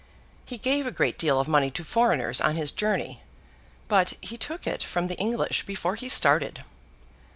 He 0.47 0.57
gave 0.57 0.87
a 0.87 0.91
great 0.91 1.19
deal 1.19 1.39
of 1.39 1.47
money 1.47 1.69
to 1.69 1.83
foreigners 1.83 2.41
on 2.41 2.55
his 2.55 2.71
journey; 2.71 3.21
but 3.87 4.13
he 4.19 4.35
took 4.35 4.65
it 4.65 4.81
from 4.83 5.05
the 5.05 5.19
English 5.19 5.63
before 5.67 5.93
he 5.93 6.09
started. 6.09 6.63